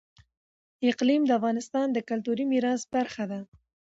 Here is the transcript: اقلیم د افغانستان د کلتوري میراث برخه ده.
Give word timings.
اقلیم 0.89 1.21
د 1.25 1.31
افغانستان 1.39 1.87
د 1.91 1.97
کلتوري 2.09 2.45
میراث 2.51 2.81
برخه 2.93 3.23
ده. 3.31 3.39